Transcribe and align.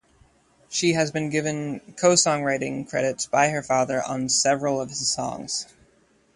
She 0.67 0.93
has 0.93 1.11
been 1.11 1.29
given 1.29 1.93
co-songwriting 1.95 2.89
credits 2.89 3.27
by 3.27 3.49
her 3.49 3.61
father 3.61 4.01
on 4.03 4.29
several 4.29 4.81
of 4.81 4.89
his 4.89 5.07
songs. 5.07 5.67